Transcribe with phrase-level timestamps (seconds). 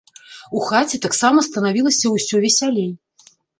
[0.59, 2.91] У хаце таксама станавілася ўсё весялей.